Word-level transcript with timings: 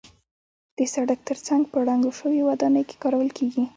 د 0.77 0.79
سړک 0.93 1.19
تر 1.29 1.37
څنګ 1.47 1.61
په 1.71 1.77
ړنګو 1.87 2.11
شویو 2.19 2.47
ودانیو 2.51 2.87
کې 2.89 2.95
کارول 3.03 3.29
کېږي. 3.37 3.63